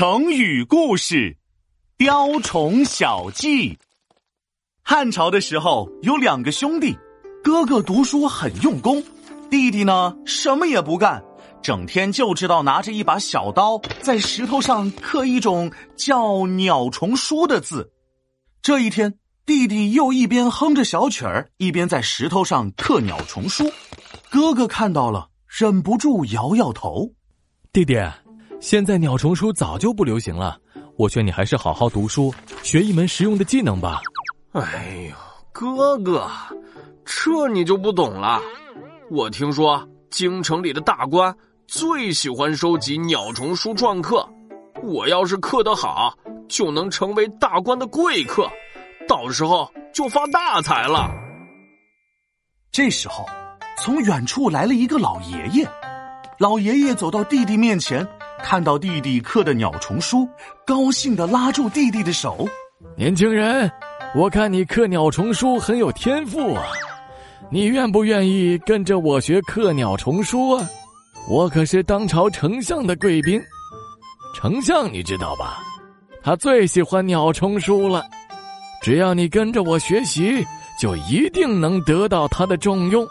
[0.00, 1.36] 成语故事：
[1.98, 3.78] 雕虫小技。
[4.82, 6.96] 汉朝的时候，有两个兄弟，
[7.44, 9.04] 哥哥读书很用功，
[9.50, 11.22] 弟弟呢什么也不干，
[11.60, 17.92] 整天就知道拿着一把小刀在石头上刻一种叫“鸟虫书”的字。
[18.62, 23.70] 这一天，弟弟又一边哼着小曲儿，一边在石头上刻“鸟虫书”。
[24.32, 27.12] 哥哥看到了，忍不住摇摇头
[27.70, 27.98] ：“弟弟。”
[28.60, 30.56] 现在鸟虫书早就不流行了，
[30.96, 32.32] 我劝你还是好好读书，
[32.62, 34.02] 学一门实用的技能吧。
[34.52, 35.16] 哎呦，
[35.50, 36.28] 哥哥，
[37.06, 38.38] 这你就不懂了。
[39.10, 41.34] 我听说京城里的大官
[41.66, 44.28] 最喜欢收集鸟虫书篆刻，
[44.82, 46.14] 我要是刻得好，
[46.46, 48.46] 就能成为大官的贵客，
[49.08, 51.10] 到时候就发大财了。
[52.70, 53.24] 这时候，
[53.78, 55.66] 从远处来了一个老爷爷，
[56.38, 58.06] 老爷爷走到弟弟面前。
[58.42, 60.28] 看到弟弟刻的鸟虫书，
[60.66, 62.46] 高兴的拉住弟弟的手。
[62.96, 63.70] 年轻人，
[64.14, 66.64] 我看你刻鸟虫书很有天赋啊，
[67.50, 70.66] 你愿不愿意跟着我学刻鸟虫书啊？
[71.28, 73.40] 我可是当朝丞相的贵宾，
[74.34, 75.62] 丞相你知道吧？
[76.22, 78.02] 他最喜欢鸟虫书了。
[78.82, 80.44] 只要你跟着我学习，
[80.80, 83.06] 就一定能得到他的重用，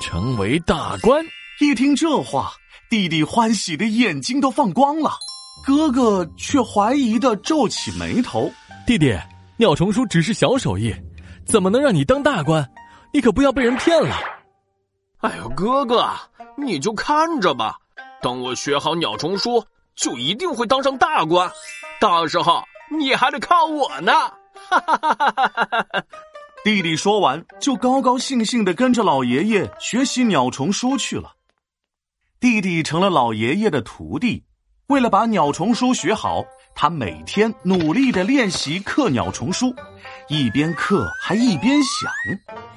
[0.00, 1.24] 成为大官。
[1.60, 2.52] 一听这话。
[2.92, 5.12] 弟弟欢喜的眼睛都放光了，
[5.64, 8.52] 哥哥却怀疑的皱起眉头。
[8.86, 9.18] 弟弟，
[9.56, 10.94] 鸟虫书只是小手艺，
[11.46, 12.70] 怎么能让你当大官？
[13.10, 14.14] 你可不要被人骗了。
[15.20, 16.06] 哎呦，哥哥，
[16.54, 17.78] 你就看着吧，
[18.20, 19.64] 等我学好鸟虫书，
[19.96, 21.50] 就一定会当上大官。
[21.98, 24.12] 到时候你还得靠我呢。
[24.68, 26.04] 哈哈哈哈哈哈！
[26.62, 31.32] 弟弟说完，就高高兴兴的跟着老爷爷学习鸟虫书去了。
[32.42, 34.42] 弟弟成了老爷爷的徒弟，
[34.88, 39.72] 为了把鸟虫书学好，他每天努力的练习刻鸟虫书，
[40.26, 42.10] 一边刻还一边想：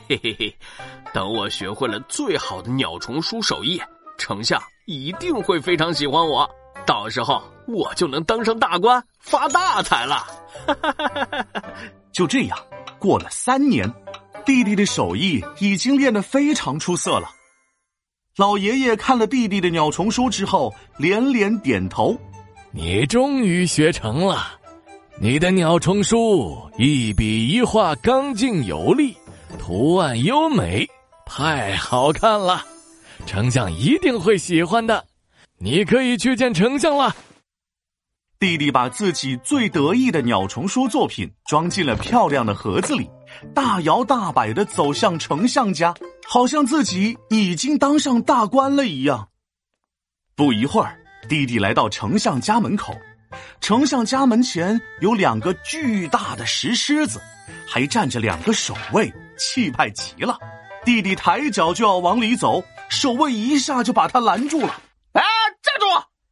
[0.08, 0.55] 嘿嘿嘿，
[1.11, 3.81] 等我学会了最好的鸟虫书手艺，
[4.20, 6.47] 丞相一定会非常喜欢我，
[6.86, 10.27] 到时候我就能当上大官，发大财了。
[12.14, 12.55] 就这样，
[12.99, 13.92] 过了三年，
[14.45, 17.32] 弟弟的手艺已经练得非常出色了。
[18.37, 22.19] 老爷爷看了弟弟的鸟虫书之后，连连点头
[22.71, 24.59] ：“你终于学成了，
[25.21, 29.15] 你的鸟虫书一笔一画刚劲有力，
[29.57, 30.85] 图案优美，
[31.25, 32.61] 太好看了，
[33.25, 35.05] 丞相一定会喜欢的。
[35.57, 37.15] 你可以去见丞相了。”
[38.37, 43.09] 弟弟把自己最得意的鸟虫书作品装进了漂亮的盒子里，
[43.53, 45.95] 大摇大摆的走向丞相家。
[46.27, 49.30] 好像自己已经当上大官了一样。
[50.36, 50.99] 不一会儿，
[51.30, 52.93] 弟弟来到丞相家门口，
[53.61, 57.21] 丞相家门前有两个巨大的石狮子，
[57.67, 60.37] 还站着两个守卫，气派极了。
[60.83, 64.81] 弟弟抬脚就要往里走，守卫一下就把他拦住了。
[65.14, 65.23] “哎，
[65.61, 65.85] 站住！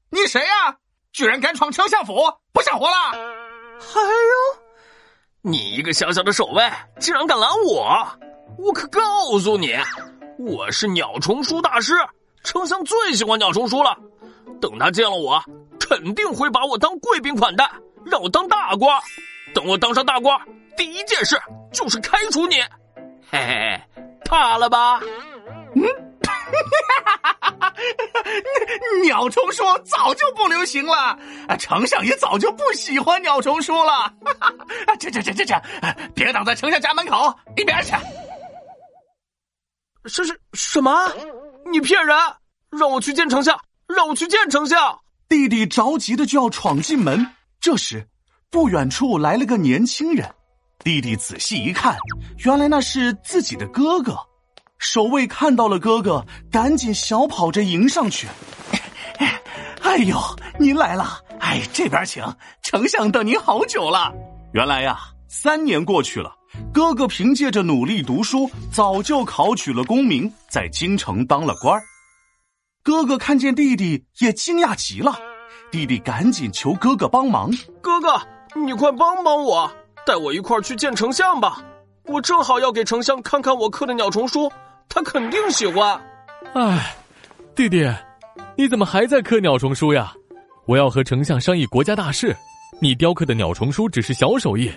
[0.09, 0.77] 你谁呀？
[1.11, 2.13] 居然敢闯丞相府，
[2.51, 4.61] 不想活了？”“哎呦，
[5.41, 8.07] 你一个小小的守卫，竟然敢拦我！”
[8.57, 9.01] 我可告
[9.39, 9.75] 诉你，
[10.37, 11.93] 我是鸟虫书大师，
[12.43, 13.97] 丞相最喜欢鸟虫书了。
[14.61, 15.41] 等他见了我，
[15.79, 17.69] 肯定会把我当贵宾款待，
[18.05, 18.99] 让我当大官。
[19.53, 20.39] 等我当上大官，
[20.77, 21.39] 第一件事
[21.71, 22.55] 就是开除你。
[23.29, 23.81] 嘿嘿，
[24.25, 24.99] 怕了吧？
[25.75, 25.83] 嗯，
[29.03, 31.17] 鸟虫书早就不流行了，
[31.59, 34.13] 丞相也早就不喜欢鸟虫书了。
[34.99, 35.61] 这这这这这，
[36.15, 37.91] 别挡在丞相家门口，一边去。
[40.05, 40.91] 是是什么？
[41.71, 42.15] 你骗人！
[42.69, 44.99] 让我去见丞相，让我去见丞相！
[45.29, 47.25] 弟弟着急的就要闯进门。
[47.59, 48.07] 这时，
[48.49, 50.29] 不远处来了个年轻人。
[50.79, 51.97] 弟弟仔细一看，
[52.39, 54.17] 原来那是自己的哥哥。
[54.77, 58.27] 守卫看到了哥哥，赶紧小跑着迎上去。
[59.81, 60.17] 哎呦，
[60.59, 61.19] 您来了！
[61.39, 62.21] 哎，这边请，
[62.61, 64.13] 丞相等您好久了。
[64.53, 64.99] 原来呀，
[65.29, 66.35] 三年过去了。
[66.73, 71.81] 哥哥凭借着努力读书，早就考取了功名，在京城当了官
[72.83, 75.17] 哥哥看见弟弟，也惊讶极了。
[75.71, 77.49] 弟弟赶紧求哥哥帮忙
[77.81, 78.21] ：“哥哥，
[78.55, 79.71] 你快帮帮我，
[80.05, 81.63] 带我一块儿去见丞相吧！
[82.05, 84.51] 我正好要给丞相看看我刻的鸟虫书，
[84.89, 85.99] 他肯定喜欢。”
[86.53, 86.95] 哎，
[87.55, 87.89] 弟弟，
[88.57, 90.13] 你怎么还在刻鸟虫书呀？
[90.65, 92.35] 我要和丞相商议国家大事，
[92.79, 94.71] 你雕刻的鸟虫书只是小手艺。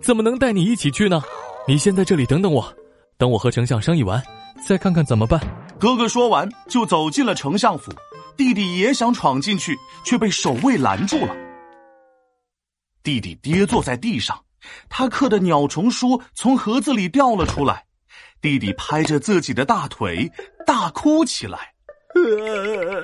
[0.00, 1.22] 怎么能带你一起去呢？
[1.66, 2.74] 你先在这里等等我，
[3.16, 4.22] 等我和丞相商议完，
[4.66, 5.40] 再看看怎么办。
[5.80, 7.90] 哥哥说完就走进了丞相府，
[8.36, 11.34] 弟弟也想闯进去，却被守卫拦住了。
[13.02, 14.38] 弟弟跌坐在地上，
[14.88, 17.84] 他刻的鸟虫书从盒子里掉了出来。
[18.40, 20.30] 弟弟拍着自己的大腿，
[20.66, 21.72] 大哭起来。
[22.14, 23.02] 呃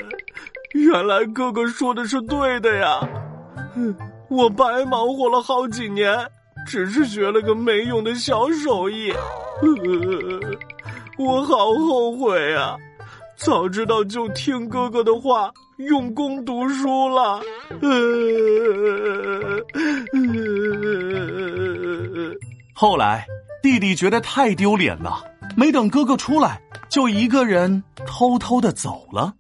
[0.75, 3.01] 原来哥哥说的是对的呀！
[4.29, 6.15] 我白忙活了好几年，
[6.67, 9.19] 只是学了个没用的小手艺，呃
[11.19, 12.77] 我好后悔啊！
[13.37, 17.43] 早知道就听哥哥的话，用功读书了。
[17.81, 17.91] 呃
[22.75, 23.27] 后来，
[23.63, 25.25] 弟弟觉得太丢脸了，
[25.57, 29.35] 没等哥哥出来，就一个人偷偷的走了。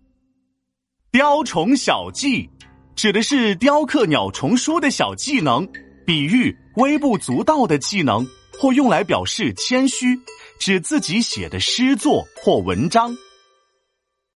[1.12, 2.50] 雕虫小技，
[2.94, 5.66] 指的是雕刻鸟虫书的小技能，
[6.06, 8.26] 比喻微不足道的技能，
[8.58, 10.20] 或用来表示谦虚，
[10.58, 13.16] 指自己写的诗作或文章。